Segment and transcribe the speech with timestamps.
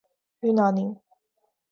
[0.43, 0.87] یونانی